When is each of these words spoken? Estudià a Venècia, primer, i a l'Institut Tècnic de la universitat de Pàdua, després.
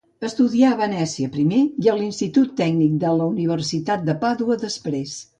Estudià 0.27 0.69
a 0.75 0.77
Venècia, 0.77 1.27
primer, 1.35 1.59
i 1.85 1.89
a 1.91 1.93
l'Institut 1.99 2.55
Tècnic 2.61 2.95
de 3.03 3.11
la 3.19 3.27
universitat 3.33 4.07
de 4.09 4.17
Pàdua, 4.25 4.57
després. 4.65 5.13